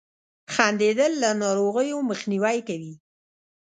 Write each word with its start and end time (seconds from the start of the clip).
•خندېدل 0.53 1.11
له 1.23 1.29
ناروغیو 1.43 1.97
مخنیوی 2.09 2.57
کوي. 2.67 2.93